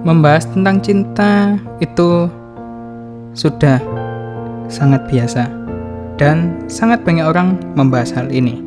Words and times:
membahas 0.00 0.48
tentang 0.48 0.80
cinta 0.80 1.60
itu 1.84 2.28
sudah 3.36 3.78
sangat 4.72 5.04
biasa 5.12 5.50
dan 6.16 6.56
sangat 6.70 7.04
banyak 7.04 7.24
orang 7.24 7.60
membahas 7.76 8.12
hal 8.16 8.28
ini. 8.32 8.64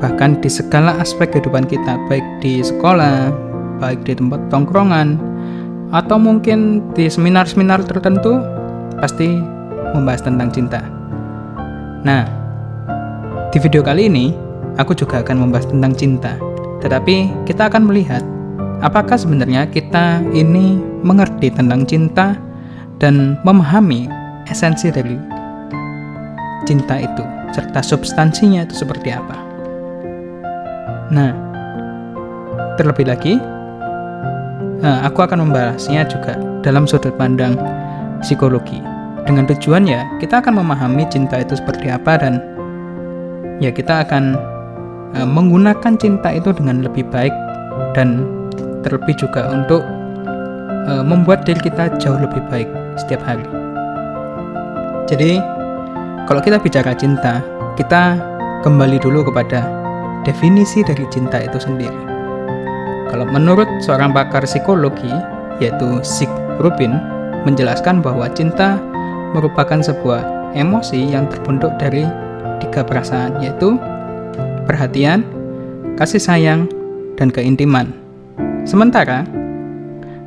Bahkan 0.00 0.40
di 0.40 0.48
segala 0.48 0.96
aspek 0.96 1.28
kehidupan 1.34 1.68
kita, 1.68 2.00
baik 2.08 2.24
di 2.40 2.64
sekolah, 2.64 3.30
baik 3.78 4.00
di 4.08 4.16
tempat 4.16 4.40
tongkrongan, 4.48 5.20
atau 5.92 6.16
mungkin 6.16 6.80
di 6.96 7.10
seminar-seminar 7.10 7.84
tertentu, 7.84 8.40
pasti 8.96 9.28
membahas 9.92 10.24
tentang 10.24 10.48
cinta. 10.48 10.80
Nah, 12.00 12.24
di 13.52 13.58
video 13.60 13.84
kali 13.84 14.08
ini, 14.08 14.32
aku 14.80 14.96
juga 14.96 15.20
akan 15.20 15.36
membahas 15.36 15.68
tentang 15.68 15.92
cinta. 15.92 16.32
Tetapi 16.80 17.44
kita 17.44 17.68
akan 17.68 17.84
melihat 17.84 18.24
apakah 18.80 19.16
sebenarnya 19.16 19.68
kita 19.68 20.24
ini 20.32 20.80
mengerti 21.04 21.52
tentang 21.52 21.84
cinta 21.84 22.36
dan 23.00 23.36
memahami 23.44 24.08
esensi 24.48 24.92
dari 24.92 25.16
cinta 26.68 27.00
itu 27.00 27.24
serta 27.50 27.80
substansinya 27.80 28.64
itu 28.64 28.74
seperti 28.76 29.12
apa. 29.12 29.36
Nah, 31.10 31.34
terlebih 32.78 33.10
lagi, 33.10 33.34
nah, 34.80 35.02
aku 35.02 35.26
akan 35.26 35.50
membahasnya 35.50 36.06
juga 36.06 36.38
dalam 36.62 36.86
sudut 36.86 37.12
pandang 37.18 37.58
psikologi. 38.22 38.78
Dengan 39.26 39.44
tujuan 39.50 39.84
ya, 39.84 40.06
kita 40.22 40.40
akan 40.40 40.62
memahami 40.62 41.04
cinta 41.10 41.42
itu 41.42 41.58
seperti 41.58 41.90
apa 41.90 42.18
dan 42.18 42.40
ya 43.60 43.68
kita 43.68 44.06
akan 44.06 44.38
uh, 45.18 45.28
menggunakan 45.28 45.92
cinta 46.00 46.32
itu 46.32 46.54
dengan 46.56 46.86
lebih 46.86 47.04
baik 47.10 47.34
dan 47.92 48.39
terlebih 48.86 49.16
juga 49.16 49.48
untuk 49.50 49.84
uh, 50.88 51.04
membuat 51.04 51.44
diri 51.44 51.60
kita 51.60 51.92
jauh 52.00 52.18
lebih 52.18 52.40
baik 52.48 52.68
setiap 52.96 53.20
hari. 53.24 53.44
Jadi, 55.10 55.42
kalau 56.30 56.38
kita 56.38 56.62
bicara 56.62 56.94
cinta, 56.94 57.42
kita 57.74 58.20
kembali 58.62 59.02
dulu 59.02 59.26
kepada 59.26 59.66
definisi 60.22 60.84
dari 60.84 61.02
cinta 61.10 61.42
itu 61.42 61.58
sendiri. 61.58 62.00
Kalau 63.10 63.26
menurut 63.26 63.66
seorang 63.82 64.14
pakar 64.14 64.46
psikologi, 64.46 65.10
yaitu 65.58 65.98
Sig 66.06 66.30
Rubin, 66.62 66.94
menjelaskan 67.42 67.98
bahwa 68.04 68.30
cinta 68.30 68.78
merupakan 69.34 69.82
sebuah 69.82 70.54
emosi 70.54 71.10
yang 71.10 71.26
terbentuk 71.26 71.74
dari 71.82 72.06
tiga 72.62 72.86
perasaan, 72.86 73.42
yaitu 73.42 73.80
perhatian, 74.68 75.26
kasih 75.98 76.22
sayang, 76.22 76.70
dan 77.18 77.34
keintiman. 77.34 77.90
Sementara, 78.68 79.24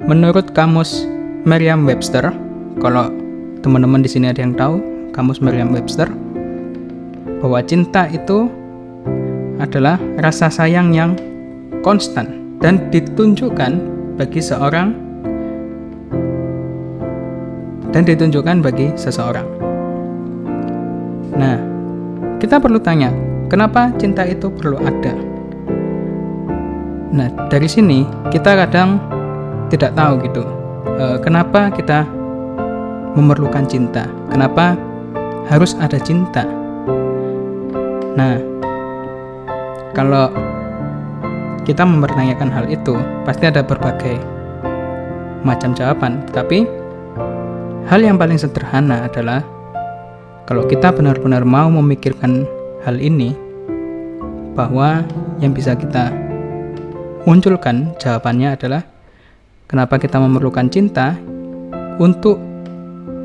menurut 0.03 0.51
kamus 0.51 1.05
Merriam-Webster, 1.47 2.33
kalau 2.81 3.11
teman-teman 3.63 4.03
di 4.03 4.09
sini 4.09 4.31
ada 4.31 4.41
yang 4.41 4.57
tahu 4.57 4.81
kamus 5.15 5.39
Merriam-Webster, 5.39 6.09
bahwa 7.43 7.59
cinta 7.63 8.07
itu 8.07 8.47
adalah 9.59 9.99
rasa 10.19 10.47
sayang 10.47 10.91
yang 10.95 11.15
konstan 11.83 12.57
dan 12.63 12.79
ditunjukkan 12.91 13.79
bagi 14.15 14.39
seorang 14.39 14.95
dan 17.93 18.01
ditunjukkan 18.03 18.63
bagi 18.65 18.89
seseorang. 18.97 19.45
Nah, 21.37 21.57
kita 22.41 22.57
perlu 22.57 22.81
tanya, 22.81 23.13
kenapa 23.47 23.93
cinta 24.01 24.25
itu 24.25 24.49
perlu 24.49 24.81
ada? 24.81 25.32
Nah, 27.13 27.29
dari 27.45 27.69
sini 27.69 28.09
kita 28.33 28.57
kadang 28.65 28.97
tidak 29.69 29.93
tahu 29.93 30.17
gitu, 30.25 30.41
e, 30.97 31.21
kenapa 31.21 31.69
kita 31.69 32.09
memerlukan 33.13 33.69
cinta, 33.69 34.09
kenapa 34.33 34.73
harus 35.45 35.77
ada 35.77 36.01
cinta. 36.01 36.41
Nah, 38.17 38.41
kalau 39.93 40.33
kita 41.69 41.85
mempertanyakan 41.85 42.49
hal 42.49 42.65
itu, 42.65 42.97
pasti 43.29 43.45
ada 43.45 43.61
berbagai 43.61 44.17
macam 45.45 45.77
jawaban, 45.77 46.25
tapi 46.33 46.65
hal 47.93 48.01
yang 48.01 48.17
paling 48.17 48.41
sederhana 48.41 49.05
adalah 49.05 49.45
kalau 50.49 50.65
kita 50.65 50.89
benar-benar 50.89 51.45
mau 51.45 51.69
memikirkan 51.69 52.49
hal 52.81 52.97
ini, 52.97 53.37
bahwa 54.57 55.05
yang 55.37 55.53
bisa 55.53 55.77
kita 55.77 56.22
munculkan 57.23 57.95
jawabannya 58.03 58.59
adalah 58.59 58.83
kenapa 59.71 59.95
kita 59.95 60.19
memerlukan 60.19 60.67
cinta 60.67 61.15
untuk 61.99 62.35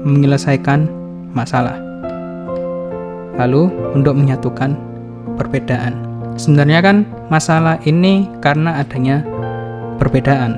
menyelesaikan 0.06 0.86
masalah. 1.34 1.74
Lalu 3.38 3.70
untuk 3.94 4.14
menyatukan 4.14 4.78
perbedaan. 5.38 5.94
Sebenarnya 6.38 6.78
kan 6.82 6.96
masalah 7.30 7.82
ini 7.82 8.30
karena 8.38 8.82
adanya 8.82 9.26
perbedaan. 9.98 10.54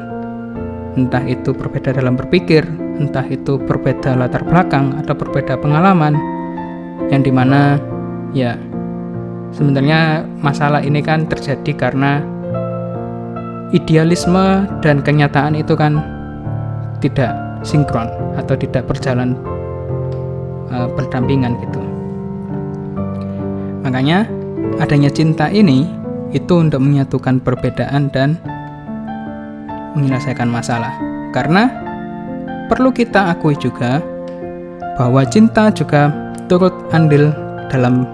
Entah 1.00 1.24
itu 1.24 1.56
berbeda 1.56 1.96
dalam 1.96 2.20
berpikir, 2.20 2.64
entah 3.00 3.24
itu 3.24 3.56
berbeda 3.56 4.20
latar 4.20 4.44
belakang 4.44 5.00
atau 5.00 5.16
berbeda 5.16 5.56
pengalaman, 5.56 6.12
yang 7.08 7.24
di 7.24 7.32
mana 7.32 7.80
ya 8.36 8.60
sebenarnya 9.56 10.28
masalah 10.44 10.84
ini 10.84 11.00
kan 11.00 11.24
terjadi 11.24 11.72
karena 11.72 12.20
idealisme 13.70 14.66
dan 14.82 15.03
kenyataan 15.03 15.54
itu 15.54 15.78
kan 15.78 16.03
tidak 16.98 17.32
sinkron 17.62 18.10
atau 18.36 18.58
tidak 18.58 18.86
berjalan 18.88 19.38
uh, 20.75 20.88
berdampingan 20.91 21.56
gitu. 21.62 21.80
Makanya 23.86 24.28
adanya 24.82 25.10
cinta 25.10 25.48
ini 25.48 25.88
itu 26.30 26.54
untuk 26.60 26.82
menyatukan 26.82 27.42
perbedaan 27.42 28.10
dan 28.12 28.38
menyelesaikan 29.98 30.47
masalah. 30.47 30.94
Karena 31.34 31.70
perlu 32.70 32.91
kita 32.94 33.34
akui 33.34 33.59
juga 33.59 33.98
bahwa 34.94 35.22
cinta 35.26 35.70
juga 35.70 36.10
turut 36.47 36.75
andil 36.91 37.30
dalam 37.70 38.06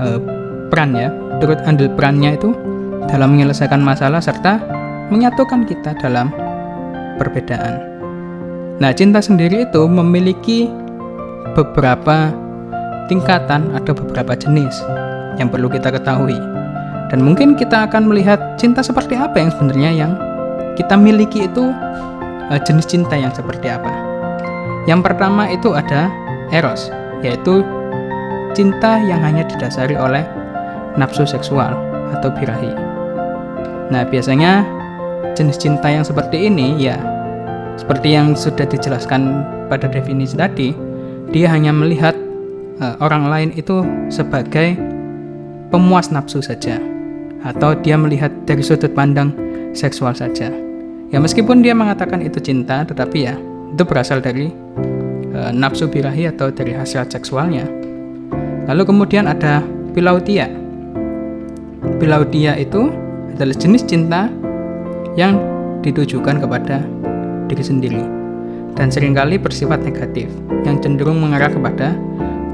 uh, 0.00 0.20
peran 0.68 0.92
ya, 0.96 1.08
turut 1.40 1.60
andil 1.64 1.88
perannya 1.92 2.36
itu 2.36 2.52
dalam 3.10 3.34
menyelesaikan 3.34 3.82
masalah 3.82 4.18
serta 4.18 4.58
menyatukan 5.10 5.66
kita 5.66 5.94
dalam 5.98 6.30
perbedaan. 7.16 7.78
Nah, 8.76 8.92
cinta 8.92 9.24
sendiri 9.24 9.64
itu 9.64 9.88
memiliki 9.88 10.68
beberapa 11.56 12.34
tingkatan 13.08 13.72
atau 13.72 13.96
beberapa 13.96 14.36
jenis 14.36 14.76
yang 15.40 15.48
perlu 15.48 15.70
kita 15.72 15.88
ketahui. 15.88 16.36
Dan 17.08 17.22
mungkin 17.22 17.54
kita 17.54 17.86
akan 17.86 18.10
melihat 18.10 18.58
cinta 18.58 18.82
seperti 18.82 19.14
apa 19.14 19.38
yang 19.38 19.50
sebenarnya 19.54 19.90
yang 19.94 20.12
kita 20.74 20.98
miliki 20.98 21.46
itu 21.46 21.70
uh, 22.50 22.60
jenis 22.66 22.84
cinta 22.84 23.14
yang 23.14 23.30
seperti 23.32 23.70
apa. 23.70 23.94
Yang 24.90 25.00
pertama 25.06 25.48
itu 25.50 25.72
ada 25.72 26.10
eros 26.50 26.90
yaitu 27.24 27.64
cinta 28.52 29.00
yang 29.00 29.24
hanya 29.24 29.46
didasari 29.48 29.96
oleh 29.96 30.22
nafsu 31.00 31.24
seksual 31.24 31.72
atau 32.12 32.28
birahi. 32.34 32.85
Nah, 33.92 34.02
biasanya 34.06 34.66
jenis 35.38 35.60
cinta 35.60 35.86
yang 35.86 36.02
seperti 36.02 36.48
ini 36.50 36.74
ya 36.80 36.98
seperti 37.76 38.16
yang 38.16 38.32
sudah 38.32 38.64
dijelaskan 38.64 39.44
pada 39.68 39.86
definisi 39.86 40.32
tadi, 40.32 40.72
dia 41.30 41.52
hanya 41.52 41.76
melihat 41.76 42.16
uh, 42.80 42.96
orang 43.04 43.28
lain 43.28 43.50
itu 43.52 43.84
sebagai 44.08 44.74
pemuas 45.68 46.08
nafsu 46.08 46.40
saja 46.40 46.80
atau 47.44 47.76
dia 47.76 48.00
melihat 48.00 48.32
dari 48.48 48.64
sudut 48.64 48.90
pandang 48.96 49.30
seksual 49.76 50.16
saja. 50.16 50.48
Ya 51.12 51.18
meskipun 51.22 51.62
dia 51.62 51.76
mengatakan 51.76 52.24
itu 52.24 52.42
cinta, 52.42 52.82
tetapi 52.82 53.18
ya 53.28 53.38
itu 53.70 53.82
berasal 53.86 54.18
dari 54.18 54.50
e, 55.30 55.38
nafsu 55.54 55.86
birahi 55.86 56.26
atau 56.26 56.50
dari 56.50 56.74
hasil 56.74 57.06
seksualnya. 57.06 57.62
Lalu 58.66 58.82
kemudian 58.82 59.30
ada 59.30 59.62
pilautia. 59.94 60.50
Pilautia 62.02 62.58
itu 62.58 62.90
adalah 63.36 63.52
jenis 63.52 63.84
cinta 63.84 64.32
yang 65.12 65.36
ditujukan 65.84 66.40
kepada 66.40 66.80
diri 67.52 67.60
sendiri 67.60 68.02
dan 68.76 68.88
sering 68.88 69.12
kali 69.12 69.36
bersifat 69.36 69.84
negatif 69.84 70.32
yang 70.64 70.80
cenderung 70.80 71.20
mengarah 71.20 71.52
kepada 71.52 71.92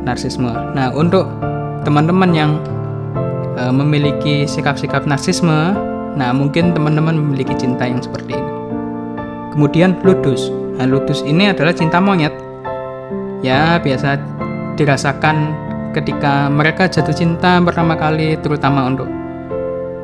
narsisme. 0.03 0.51
Nah, 0.51 0.91
untuk 0.95 1.27
teman-teman 1.87 2.31
yang 2.35 2.59
e, 3.55 3.71
memiliki 3.71 4.47
sikap-sikap 4.47 5.07
narsisme, 5.07 5.75
nah 6.19 6.31
mungkin 6.35 6.75
teman-teman 6.75 7.15
memiliki 7.15 7.55
cinta 7.55 7.87
yang 7.87 8.03
seperti 8.03 8.35
ini. 8.35 8.53
Kemudian 9.55 9.99
ludus. 10.03 10.51
Nah, 10.79 10.87
ludus 10.91 11.23
ini 11.23 11.51
adalah 11.51 11.71
cinta 11.75 12.03
monyet 12.03 12.35
ya 13.43 13.83
biasa 13.83 14.23
dirasakan 14.79 15.51
ketika 15.93 16.47
mereka 16.49 16.89
jatuh 16.89 17.13
cinta 17.13 17.59
pertama 17.61 17.99
kali 17.99 18.39
terutama 18.39 18.87
untuk 18.87 19.11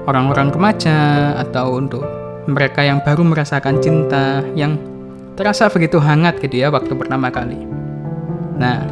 orang-orang 0.09 0.49
remaja 0.49 1.37
atau 1.37 1.77
untuk 1.77 2.03
mereka 2.49 2.81
yang 2.81 3.05
baru 3.05 3.29
merasakan 3.29 3.77
cinta 3.85 4.41
yang 4.57 4.81
terasa 5.37 5.69
begitu 5.69 6.01
hangat 6.01 6.41
gitu 6.41 6.65
ya 6.65 6.73
waktu 6.73 6.97
pertama 6.97 7.29
kali. 7.29 7.61
Nah, 8.57 8.89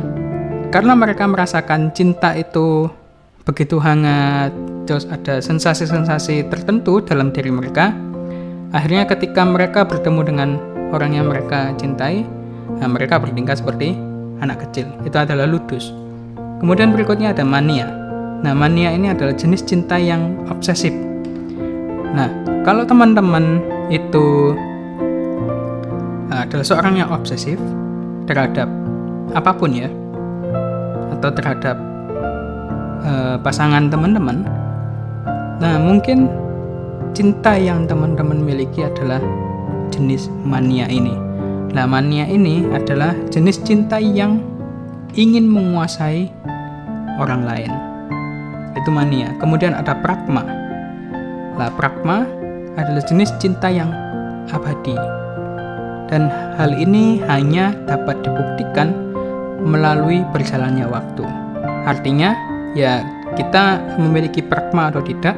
karena 0.68 0.92
mereka 0.92 1.24
merasakan 1.24 1.90
cinta 1.96 2.36
itu 2.36 2.92
begitu 3.48 3.80
hangat, 3.80 4.52
terus 4.84 5.08
ada 5.08 5.40
sensasi-sensasi 5.40 6.52
tertentu 6.52 7.00
dalam 7.00 7.32
diri 7.32 7.48
mereka, 7.48 7.96
akhirnya 8.76 9.08
ketika 9.08 9.42
mereka 9.42 9.88
bertemu 9.88 10.20
dengan 10.22 10.48
orang 10.92 11.16
yang 11.16 11.26
mereka 11.32 11.72
cintai, 11.80 12.22
nah 12.78 12.86
mereka 12.86 13.16
bertingkah 13.16 13.56
seperti 13.56 13.96
anak 14.44 14.68
kecil. 14.68 14.86
Itu 15.02 15.16
adalah 15.16 15.48
ludus. 15.48 15.90
Kemudian 16.60 16.92
berikutnya 16.92 17.32
ada 17.32 17.42
mania. 17.42 17.88
Nah, 18.44 18.52
mania 18.52 18.92
ini 18.92 19.12
adalah 19.12 19.32
jenis 19.32 19.64
cinta 19.64 19.96
yang 19.96 20.36
obsesif. 20.50 20.92
Nah, 22.12 22.28
kalau 22.66 22.82
teman-teman 22.82 23.62
itu 23.88 24.56
adalah 26.30 26.66
seorang 26.66 26.94
yang 27.00 27.10
obsesif 27.10 27.58
terhadap 28.26 28.66
apa 29.34 29.50
pun 29.54 29.70
ya 29.74 29.90
atau 31.16 31.30
terhadap 31.32 31.76
uh, 33.02 33.36
pasangan 33.40 33.88
teman-teman 33.88 34.44
nah 35.56 35.80
mungkin 35.80 36.28
cinta 37.16 37.56
yang 37.56 37.88
teman-teman 37.88 38.42
miliki 38.44 38.84
adalah 38.84 39.22
jenis 39.90 40.28
mania 40.44 40.84
ini 40.86 41.16
nah 41.72 41.88
mania 41.88 42.28
ini 42.28 42.66
adalah 42.74 43.16
jenis 43.32 43.62
cinta 43.64 43.96
yang 43.96 44.42
ingin 45.16 45.48
menguasai 45.48 46.28
orang 47.16 47.42
lain 47.48 47.72
mania 48.90 49.34
kemudian 49.38 49.74
ada 49.74 49.94
pragma 50.00 50.42
lah 51.56 51.72
pragma 51.74 52.28
adalah 52.76 53.02
jenis 53.04 53.32
cinta 53.40 53.72
yang 53.72 53.88
abadi 54.52 54.96
dan 56.06 56.30
hal 56.54 56.70
ini 56.74 57.18
hanya 57.26 57.74
dapat 57.86 58.22
dibuktikan 58.22 58.94
melalui 59.66 60.22
berjalannya 60.30 60.86
waktu. 60.86 61.26
Artinya, 61.86 62.34
ya 62.78 63.02
kita 63.34 63.82
memiliki 63.98 64.40
pragma 64.42 64.94
atau 64.94 65.02
tidak, 65.02 65.34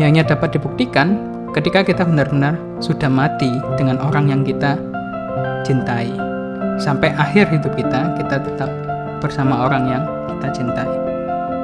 yang 0.00 0.16
hanya 0.16 0.24
dapat 0.24 0.56
dibuktikan 0.56 1.20
ketika 1.52 1.84
kita 1.84 2.02
benar-benar 2.08 2.56
sudah 2.80 3.12
mati 3.12 3.52
dengan 3.76 4.00
orang 4.00 4.32
yang 4.32 4.42
kita 4.42 4.80
cintai. 5.68 6.08
Sampai 6.80 7.12
akhir 7.12 7.52
hidup 7.52 7.76
kita, 7.76 8.16
kita 8.16 8.40
tetap 8.40 8.70
bersama 9.20 9.68
orang 9.68 9.84
yang 9.92 10.04
kita 10.32 10.48
cintai. 10.56 11.09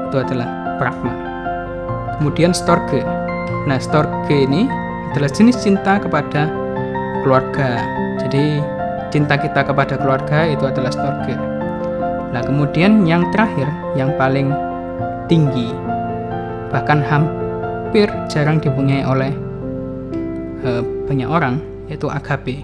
Itu 0.07 0.23
adalah 0.23 0.79
pragma. 0.79 1.13
Kemudian 2.19 2.55
storge. 2.55 3.03
Nah, 3.67 3.77
storge 3.83 4.33
ini 4.33 4.71
adalah 5.13 5.31
jenis 5.31 5.61
cinta 5.61 5.99
kepada 5.99 6.49
keluarga. 7.27 7.83
Jadi 8.23 8.63
cinta 9.11 9.35
kita 9.39 9.65
kepada 9.65 9.97
keluarga 9.99 10.47
itu 10.47 10.65
adalah 10.67 10.93
storge. 10.93 11.35
Nah 12.37 12.43
kemudian 12.45 13.09
yang 13.09 13.25
terakhir, 13.33 13.65
yang 13.97 14.13
paling 14.21 14.53
tinggi, 15.25 15.73
bahkan 16.69 17.01
hampir 17.01 18.13
jarang 18.29 18.61
dipunyai 18.61 19.07
oleh 19.09 19.33
uh, 20.69 20.85
banyak 21.09 21.25
orang, 21.25 21.63
yaitu 21.89 22.13
agape. 22.13 22.61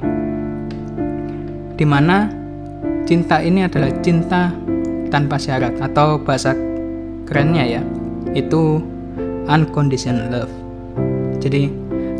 Di 1.78 1.88
mana 1.88 2.28
cinta 3.08 3.40
ini 3.40 3.64
adalah 3.64 3.90
cinta 4.04 4.52
tanpa 5.08 5.40
syarat 5.40 5.78
atau 5.80 6.20
bahasa 6.20 6.52
kerennya 7.32 7.80
ya, 7.80 7.82
itu 8.36 8.84
unconditional 9.48 10.28
love. 10.28 10.52
Jadi 11.40 11.72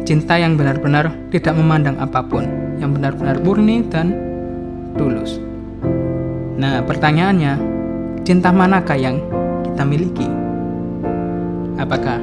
cinta 0.08 0.40
yang 0.40 0.56
benar-benar 0.56 1.12
tidak 1.28 1.52
memandang 1.52 2.00
apa 2.00 2.24
pun, 2.24 2.48
yang 2.80 2.96
benar-benar 2.96 3.36
murni 3.44 3.84
dan 3.92 4.16
tulus. 4.96 5.36
Nah, 6.56 6.80
pertanyaannya, 6.80 7.60
cinta 8.24 8.48
manakah 8.48 8.96
yang 8.96 9.20
kita 9.68 9.84
miliki? 9.84 10.28
Apakah 11.76 12.16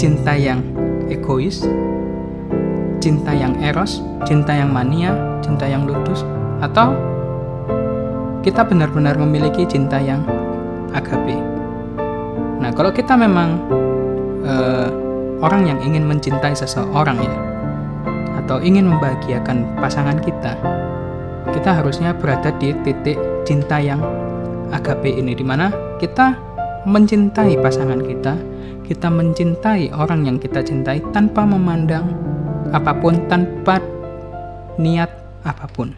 cinta 0.00 0.32
yang 0.32 0.64
egois, 1.12 1.60
cinta 3.04 3.36
yang 3.36 3.52
eros, 3.60 4.00
cinta 4.24 4.56
yang 4.56 4.72
mania, 4.72 5.12
cinta 5.44 5.68
yang 5.68 5.84
ludus, 5.84 6.24
atau 6.64 6.96
kita 8.40 8.64
benar-benar 8.64 9.20
memiliki 9.20 9.68
cinta 9.68 10.00
yang 10.00 10.24
agape? 10.96 11.53
Nah, 12.64 12.72
kalau 12.72 12.88
kita 12.96 13.12
memang 13.12 13.60
uh, 14.40 14.88
orang 15.44 15.68
yang 15.68 15.84
ingin 15.84 16.08
mencintai 16.08 16.56
seseorang 16.56 17.20
ya 17.20 17.36
atau 18.40 18.56
ingin 18.64 18.88
membahagiakan 18.88 19.68
pasangan 19.84 20.16
kita 20.24 20.56
kita 21.52 21.70
harusnya 21.76 22.16
berada 22.16 22.48
di 22.56 22.72
titik 22.80 23.20
cinta 23.44 23.76
yang 23.76 24.00
agape 24.72 25.12
ini 25.12 25.36
di 25.36 25.44
mana 25.44 25.68
kita 26.00 26.40
mencintai 26.88 27.60
pasangan 27.60 28.00
kita 28.00 28.32
kita 28.88 29.12
mencintai 29.12 29.92
orang 29.92 30.24
yang 30.24 30.40
kita 30.40 30.64
cintai 30.64 31.04
tanpa 31.12 31.44
memandang 31.44 32.16
apa 32.72 32.96
pun 32.96 33.28
tanpa 33.28 33.76
niat 34.80 35.12
apa 35.44 35.68
pun. 35.68 35.92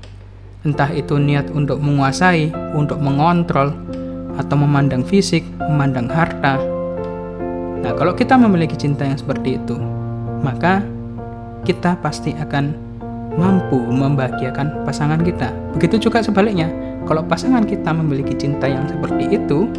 Entah 0.67 0.91
itu 0.91 1.15
niat 1.15 1.47
untuk 1.55 1.79
menguasai 1.79 2.51
untuk 2.75 2.99
mengontrol 2.99 3.71
atau 4.37 4.57
memandang 4.57 5.03
fisik 5.03 5.43
memandang 5.69 6.09
harta 6.09 6.77
Nah, 7.87 7.95
kalau 7.95 8.19
kita 8.19 8.35
memiliki 8.35 8.75
cinta 8.75 9.07
yang 9.07 9.15
seperti 9.15 9.63
itu, 9.63 9.79
maka 10.43 10.83
kita 11.63 11.95
pasti 12.03 12.35
akan 12.35 12.75
mampu 13.39 13.79
membahagiakan 13.79 14.83
pasangan 14.83 15.23
kita. 15.23 15.55
Begitu 15.79 16.11
juga 16.11 16.19
sebaliknya, 16.19 16.67
kalau 17.07 17.23
pasangan 17.23 17.63
kita 17.63 17.95
memiliki 17.95 18.35
cinta 18.35 18.67
yang 18.67 18.91
seperti 18.91 19.39
itu, 19.39 19.71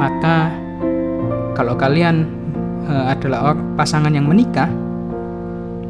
maka 0.00 0.48
kalau 1.52 1.76
kalian 1.76 2.24
e, 2.88 2.94
adalah 3.12 3.52
pasangan 3.76 4.16
yang 4.16 4.24
menikah, 4.24 4.72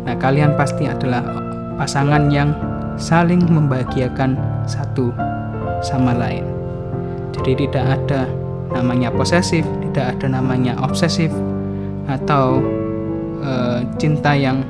nah 0.02 0.19
kalian 0.19 0.58
pasti 0.58 0.90
adalah 0.90 1.22
pasangan 1.78 2.26
yang 2.26 2.50
saling 2.99 3.46
membahagiakan 3.46 4.34
satu 4.67 5.14
sama 5.78 6.10
lain. 6.10 6.53
Jadi 7.34 7.66
tidak 7.66 7.84
ada 7.98 8.31
namanya 8.70 9.10
posesif, 9.10 9.66
tidak 9.91 10.19
ada 10.19 10.26
namanya 10.38 10.79
obsesif 10.82 11.31
atau 12.06 12.62
e, 13.43 13.53
cinta 13.98 14.34
yang 14.34 14.62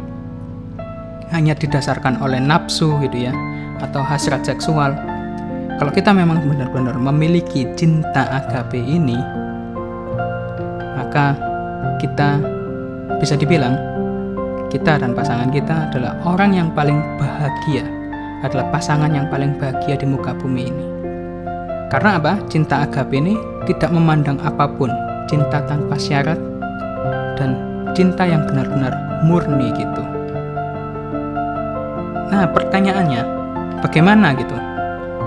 hanya 1.32 1.56
didasarkan 1.56 2.20
oleh 2.22 2.38
nafsu 2.38 2.94
gitu 3.02 3.28
ya 3.28 3.32
atau 3.82 4.00
hasrat 4.00 4.46
seksual. 4.46 4.94
Kalau 5.74 5.90
kita 5.90 6.14
memang 6.14 6.38
benar-benar 6.46 6.94
memiliki 6.94 7.66
cinta 7.74 8.30
agape 8.30 8.78
ini, 8.78 9.18
maka 10.94 11.34
kita 11.98 12.38
bisa 13.18 13.34
dibilang 13.34 13.74
kita 14.70 15.02
dan 15.02 15.14
pasangan 15.14 15.50
kita 15.50 15.90
adalah 15.90 16.14
orang 16.22 16.54
yang 16.54 16.68
paling 16.70 17.02
bahagia, 17.18 17.82
adalah 18.46 18.70
pasangan 18.70 19.10
yang 19.10 19.26
paling 19.26 19.58
bahagia 19.58 19.98
di 19.98 20.06
muka 20.06 20.30
bumi 20.38 20.70
ini. 20.70 20.93
Karena 21.94 22.18
apa? 22.18 22.42
Cinta 22.50 22.82
agape 22.82 23.22
ini 23.22 23.38
tidak 23.70 23.94
memandang 23.94 24.42
apa 24.42 24.66
pun, 24.66 24.90
cinta 25.30 25.62
tanpa 25.62 25.94
syarat, 25.94 26.34
dan 27.38 27.54
cinta 27.94 28.26
yang 28.26 28.42
benar-benar 28.50 28.90
murni 29.22 29.70
gitu. 29.78 30.02
Nah, 32.34 32.50
pertanyaannya, 32.50 33.22
bagaimana 33.78 34.34
gitu? 34.34 34.58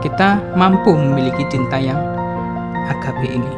Kita 0.04 0.44
mampu 0.60 0.92
memiliki 0.92 1.48
cinta 1.48 1.80
yang 1.80 2.04
agape 2.92 3.32
ini. 3.32 3.54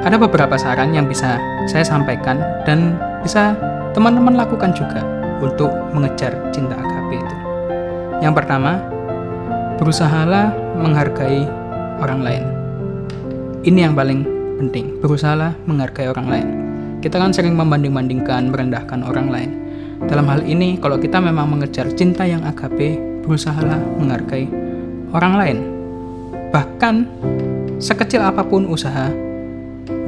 Ada 0.00 0.16
beberapa 0.16 0.56
saran 0.56 0.96
yang 0.96 1.04
bisa 1.04 1.36
saya 1.68 1.84
sampaikan 1.84 2.40
dan 2.64 2.96
bisa 3.20 3.52
teman-teman 3.92 4.32
lakukan 4.32 4.72
juga 4.72 5.04
untuk 5.44 5.68
mengejar 5.92 6.32
cinta 6.56 6.72
agape 6.72 7.20
itu. 7.20 7.36
Yang 8.24 8.32
pertama, 8.40 8.80
berusahalah 9.76 10.56
menghargai 10.80 11.63
orang 12.00 12.20
lain. 12.22 12.44
Ini 13.64 13.88
yang 13.88 13.94
paling 13.96 14.26
penting, 14.60 15.00
berusaha 15.00 15.54
menghargai 15.64 16.08
orang 16.10 16.26
lain. 16.28 16.48
Kita 17.00 17.20
kan 17.20 17.32
sering 17.36 17.52
membanding-bandingkan, 17.56 18.48
merendahkan 18.48 19.04
orang 19.04 19.28
lain. 19.28 19.50
Dalam 20.04 20.28
hal 20.28 20.44
ini, 20.44 20.76
kalau 20.80 20.96
kita 21.00 21.20
memang 21.20 21.48
mengejar 21.52 21.88
cinta 21.92 22.24
yang 22.24 22.44
agape, 22.44 22.96
berusahalah 23.24 23.80
menghargai 23.96 24.48
orang 25.12 25.34
lain. 25.36 25.58
Bahkan 26.52 26.94
sekecil 27.80 28.20
apa 28.20 28.44
pun 28.44 28.68
usaha 28.68 29.08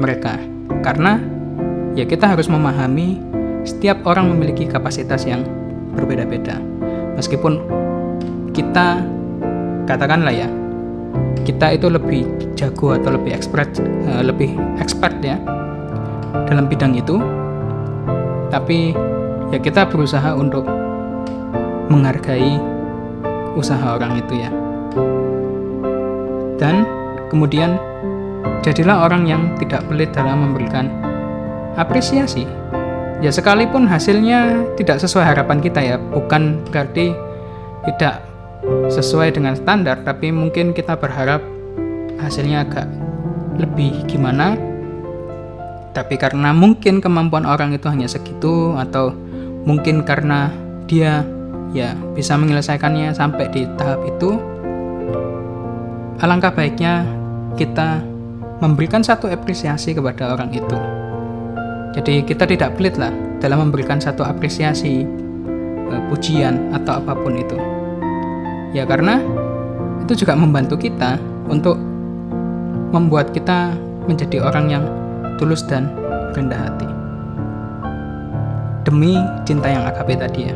mereka. 0.01 0.37
Karena 0.85 1.21
ya 1.97 2.05
kita 2.05 2.29
harus 2.29 2.47
memahami 2.49 3.19
setiap 3.67 4.05
orang 4.07 4.31
memiliki 4.31 4.69
kapasitas 4.69 5.25
yang 5.25 5.43
berbeda-beda. 5.97 6.61
Meskipun 7.17 7.61
kita 8.53 9.01
katakanlah 9.89 10.33
ya, 10.33 10.49
kita 11.47 11.79
itu 11.79 11.87
lebih 11.87 12.27
jago 12.59 12.99
atau 12.99 13.15
lebih 13.15 13.31
expert 13.31 13.79
uh, 13.79 14.23
lebih 14.27 14.59
expert 14.83 15.15
ya 15.23 15.39
dalam 16.51 16.67
bidang 16.67 16.99
itu. 16.99 17.23
Tapi 18.51 18.91
ya 19.55 19.59
kita 19.63 19.87
berusaha 19.87 20.35
untuk 20.35 20.67
menghargai 21.87 22.59
usaha 23.55 23.95
orang 23.95 24.19
itu 24.19 24.35
ya. 24.43 24.51
Dan 26.59 26.83
kemudian 27.31 27.79
jadilah 28.67 29.07
orang 29.07 29.31
yang 29.31 29.43
tidak 29.63 29.87
pelit 29.87 30.11
dalam 30.11 30.51
memberikan 30.51 30.91
apresiasi. 31.79 32.43
Ya 33.25 33.33
sekalipun 33.33 33.89
hasilnya 33.89 34.67
tidak 34.77 35.01
sesuai 35.01 35.25
harapan 35.25 35.59
kita 35.65 35.81
ya 35.81 35.97
bukan 35.97 36.61
berarti 36.69 37.17
tidak 37.89 38.36
sesuai 38.91 39.37
dengan 39.37 39.55
standar 39.55 40.01
tapi 40.03 40.33
mungkin 40.33 40.73
kita 40.73 40.97
berharap 40.97 41.43
hasilnya 42.21 42.65
agak 42.67 42.87
lebih 43.57 44.05
gimana. 44.09 44.57
Tapi 45.97 46.21
karena 46.21 46.53
mungkin 46.53 47.01
kemampuan 47.01 47.49
orang 47.49 47.73
itu 47.73 47.89
hanya 47.89 48.05
segitu 48.05 48.77
atau 48.77 49.17
mungkin 49.65 50.05
karena 50.05 50.53
dia 50.85 51.25
ya 51.73 51.97
bisa 52.13 52.37
menyelesaikannya 52.37 53.17
sampai 53.17 53.49
di 53.49 53.65
tahap 53.81 54.05
itu 54.05 54.37
alangkah 56.21 56.53
baiknya 56.53 57.09
kita 57.57 58.05
memberikan 58.61 59.01
satu 59.01 59.29
apresiasi 59.33 59.97
kepada 59.97 60.37
orang 60.37 60.53
itu. 60.53 60.77
Jadi 61.97 62.29
kita 62.29 62.45
tidak 62.45 62.77
pelit 62.77 63.01
lah 63.01 63.13
dalam 63.41 63.69
memberikan 63.69 63.97
satu 63.97 64.21
apresiasi 64.21 65.09
eh, 65.89 66.03
pujian 66.13 66.77
atau 66.77 67.01
apa 67.01 67.17
pun 67.17 67.41
itu 67.41 67.76
ya 68.77 68.85
karena 68.85 69.25
itu 70.05 70.21
juga 70.21 70.37
membantu 70.37 70.77
kita 70.77 71.17
untuk 71.49 71.81
membuat 72.93 73.33
kita 73.33 73.73
menjadi 74.05 74.45
orang 74.45 74.69
yang 74.69 74.85
tulus 75.41 75.65
dan 75.65 75.89
rendah 76.37 76.61
hati. 76.69 76.89
Demi 78.85 79.17
cinta 79.49 79.73
yang 79.73 79.89
akabe 79.89 80.15
tadi 80.21 80.53
ya. 80.53 80.55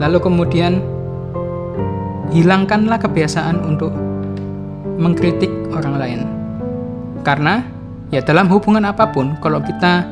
Lalu 0.00 0.18
kemudian 0.24 0.80
hilangkanlah 2.32 2.98
kebiasaan 2.98 3.62
untuk 3.62 3.92
mengkritik 4.96 5.52
orang 5.70 5.94
lain. 6.00 6.20
Karena 7.22 7.62
ya 8.10 8.24
dalam 8.24 8.48
hubungan 8.48 8.88
apa 8.88 9.12
pun 9.12 9.36
kalau 9.38 9.60
kita 9.62 10.02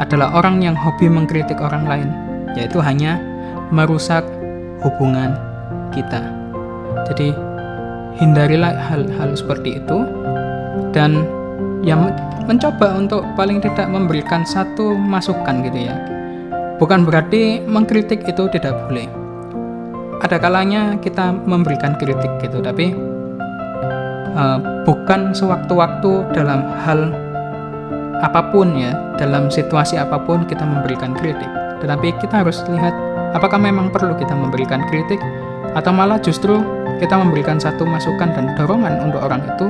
adalah 0.00 0.34
orang 0.34 0.64
yang 0.64 0.74
hobi 0.74 1.06
mengkritik 1.06 1.60
orang 1.60 1.86
lain, 1.86 2.08
yaitu 2.58 2.82
hanya 2.82 3.20
merusak 3.70 4.26
hubungan 4.82 5.38
kita. 5.94 6.37
Jadi 7.08 7.32
hindarilah 8.18 8.74
hal-hal 8.74 9.32
seperti 9.32 9.78
itu 9.78 10.04
dan 10.90 11.24
yang 11.86 12.10
mencoba 12.48 12.96
untuk 12.96 13.22
paling 13.36 13.60
tidak 13.62 13.86
memberikan 13.92 14.42
satu 14.42 14.96
masukan 14.96 15.62
gitu 15.62 15.88
ya. 15.88 15.94
Bukan 16.78 17.04
berarti 17.04 17.62
mengkritik 17.62 18.24
itu 18.24 18.46
tidak 18.50 18.74
boleh. 18.86 19.06
Ada 20.18 20.38
kalanya 20.42 20.98
kita 20.98 21.30
memberikan 21.46 21.94
kritik 21.94 22.30
gitu, 22.42 22.58
tapi 22.58 22.90
uh, 24.34 24.58
bukan 24.82 25.30
sewaktu-waktu 25.30 26.26
dalam 26.34 26.66
hal 26.82 27.14
apa 28.18 28.50
pun 28.50 28.74
ya, 28.74 28.94
dalam 29.14 29.46
situasi 29.46 29.94
apa 29.94 30.18
pun 30.18 30.42
kita 30.46 30.66
memberikan 30.66 31.14
kritik. 31.14 31.50
Tetapi 31.78 32.18
kita 32.18 32.42
harus 32.42 32.62
lihat 32.66 32.94
apakah 33.34 33.58
memang 33.58 33.94
perlu 33.94 34.14
kita 34.18 34.34
memberikan 34.34 34.82
kritik 34.90 35.22
atau 35.76 35.92
malah 35.92 36.20
justru 36.20 36.60
kita 36.98 37.14
memberikan 37.14 37.60
satu 37.60 37.84
masukan 37.84 38.32
dan 38.34 38.56
dorongan 38.56 38.98
untuk 39.04 39.20
orang 39.22 39.42
itu 39.44 39.66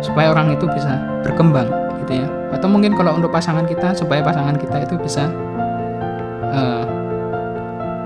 supaya 0.00 0.30
orang 0.32 0.54
itu 0.54 0.66
bisa 0.70 0.98
berkembang 1.26 1.68
gitu 2.04 2.22
ya. 2.22 2.28
Atau 2.54 2.70
mungkin 2.70 2.96
kalau 2.96 3.14
untuk 3.18 3.30
pasangan 3.30 3.68
kita 3.68 3.94
supaya 3.94 4.24
pasangan 4.24 4.56
kita 4.56 4.88
itu 4.88 4.94
bisa 4.98 5.28
uh, 6.50 6.84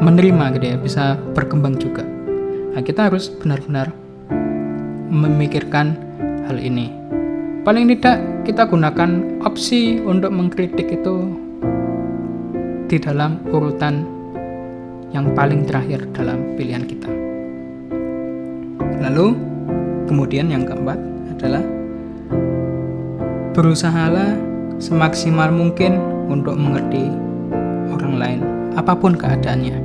menerima 0.03 0.59
gitu 0.59 0.67
ya 0.67 0.77
bisa 0.77 1.05
berkembang 1.33 1.79
juga. 1.79 2.03
Nah 2.73 2.83
kita 2.83 3.09
harus 3.09 3.31
benar-benar 3.31 3.95
memikirkan 5.13 5.95
hal 6.49 6.59
ini. 6.59 6.91
Paling 7.63 7.87
tidak 7.95 8.19
kita 8.43 8.67
gunakan 8.67 9.39
opsi 9.47 10.03
untuk 10.03 10.35
mengkritik 10.35 10.91
itu 10.91 11.31
di 12.91 12.99
dalam 12.99 13.39
urutan 13.49 14.05
yang 15.13 15.37
paling 15.37 15.69
terakhir 15.69 16.09
dalam 16.17 16.57
pilihan 16.57 16.85
kita 16.89 17.09
lalu 19.05 19.37
kemudian 20.09 20.49
yang 20.49 20.65
keempat 20.67 20.99
adalah 21.37 21.65
berusahalah 23.53 24.33
semaksimal 24.81 25.53
mungkin 25.53 26.01
untuk 26.27 26.57
mengerti 26.57 27.13
orang 27.93 28.15
lain, 28.17 28.41
apa 28.75 28.97
pun 28.97 29.13
keadaannya. 29.13 29.77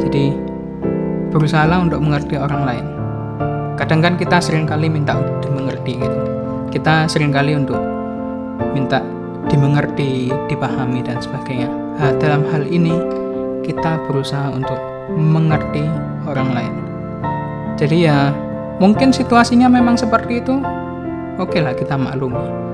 Jadi, 0.00 0.32
berusahalah 1.30 1.84
untuk 1.84 2.00
mengerti 2.00 2.40
orang 2.40 2.62
lain. 2.64 2.86
Kadang 3.76 4.00
kan 4.00 4.14
kita 4.16 4.40
sering 4.40 4.64
kali 4.64 4.88
minta 4.90 5.20
untuk 5.20 5.46
dimengerti 5.46 5.94
gitu. 6.00 6.18
Kita 6.72 7.06
sering 7.06 7.30
kali 7.30 7.54
untuk 7.54 7.78
minta 8.74 9.04
dimengerti, 9.46 10.32
dipahami 10.50 11.04
dan 11.04 11.20
sebagainya. 11.22 11.70
Nah, 12.00 12.12
dalam 12.18 12.42
hal 12.50 12.66
ini 12.66 12.96
kita 13.68 14.00
berusaha 14.08 14.48
untuk 14.48 14.80
mengerti 15.12 15.84
orang 16.24 16.48
lain. 16.56 16.74
Jadi 17.76 18.08
ya, 18.08 18.32
mungkin 18.80 19.12
situasinya 19.12 19.68
memang 19.68 20.00
seperti 20.00 20.40
itu, 20.40 20.56
oke 21.36 21.58
lah 21.60 21.76
kita 21.76 22.00
maklumi. 22.00 22.68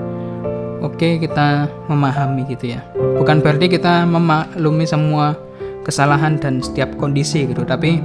Oke 0.85 1.17
kita 1.19 1.67
memahami 1.91 2.47
gitu 2.47 2.77
ya. 2.77 2.81
Bukan 2.95 3.43
berarti 3.43 3.67
kita 3.73 4.07
memaklumi 4.07 4.87
semua 4.87 5.35
kesalahan 5.85 6.41
dan 6.41 6.65
setiap 6.65 6.97
kondisi 6.97 7.45
gitu 7.45 7.63
tapi 7.65 8.01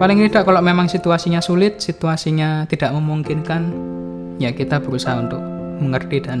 paling 0.00 0.16
tidak 0.24 0.48
kalau 0.48 0.64
memang 0.64 0.88
situasinya 0.88 1.44
sulit 1.44 1.76
situasinya 1.76 2.64
tidak 2.64 2.88
memungkinkan 2.96 3.68
ya 4.40 4.48
kita 4.48 4.80
berusaha 4.80 5.20
untuk 5.20 5.40
mengerti 5.80 6.24
dan 6.24 6.40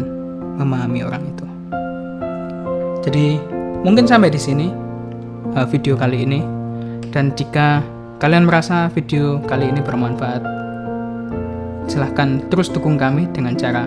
memahami 0.56 1.04
orang 1.04 1.24
itu. 1.28 1.46
Jadi 3.04 3.26
mungkin 3.84 4.08
sampai 4.08 4.32
di 4.32 4.40
sini 4.40 4.68
uh, 5.54 5.66
video 5.66 5.98
kali 5.98 6.26
ini. 6.26 6.40
Dan 7.10 7.34
jika 7.34 7.82
kalian 8.22 8.46
merasa 8.46 8.86
video 8.92 9.42
kali 9.48 9.66
ini 9.66 9.82
bermanfaat 9.82 10.42
silahkan 11.90 12.38
terus 12.54 12.70
dukung 12.70 12.94
kami 12.94 13.26
dengan 13.34 13.58
cara 13.58 13.82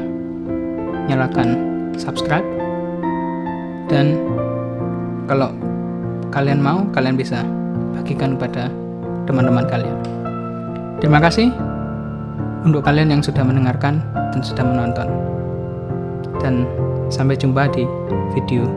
nyalakan 1.07 1.55
subscribe. 1.95 2.43
Dan 3.87 4.19
kalau 5.27 5.55
kalian 6.35 6.59
mau 6.59 6.83
kalian 6.91 7.15
bisa 7.15 7.47
bagikan 7.95 8.35
kepada 8.35 8.67
teman-teman 9.23 9.63
kalian. 9.71 9.95
Terima 10.99 11.23
kasih 11.23 11.47
untuk 12.67 12.83
kalian 12.83 13.11
yang 13.15 13.21
sudah 13.23 13.43
mendengarkan 13.43 14.03
dan 14.35 14.41
sudah 14.43 14.67
menonton. 14.67 15.07
Dan 16.43 16.67
sampai 17.07 17.39
jumpa 17.39 17.71
di 17.71 17.87
video 18.35 18.67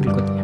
berikutnya 0.00 0.43